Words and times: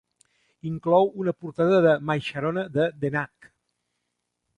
Inclou 0.69 1.11
una 1.23 1.33
portada 1.43 1.81
de 1.87 1.91
"My 2.11 2.23
Sharona" 2.29 2.63
de 2.79 2.87
The 3.05 3.13
Knack. 3.13 3.51